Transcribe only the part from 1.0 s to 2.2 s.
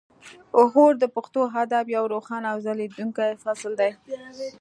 پښتو ادب یو